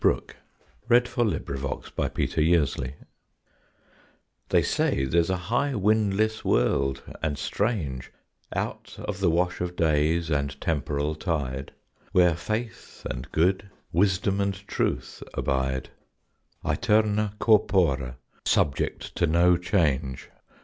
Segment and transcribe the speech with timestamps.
[0.01, 0.35] THE PACIFIC,
[1.19, 2.95] October 1913 MUTABILITY
[4.49, 8.11] They say there's a high windless world and strange,
[8.51, 11.71] Out of the wash of days and temporal tide,
[12.13, 15.89] Where Faith and Good, Wisdom and Truth abide,
[16.65, 20.31] Æterna corpora, subject to no change.